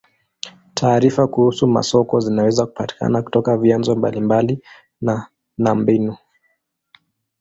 Taarifa 0.73 1.27
kuhusu 1.27 1.67
masoko 1.67 2.19
zinaweza 2.19 2.65
kupatikana 2.65 3.21
kutoka 3.21 3.57
vyanzo 3.57 3.95
mbalimbali 3.95 4.59
na 5.01 5.27
na 5.57 5.75
mbinu. 5.75 6.17